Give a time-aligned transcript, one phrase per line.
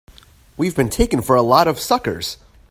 [0.57, 2.37] We've been taken for a lot of suckers!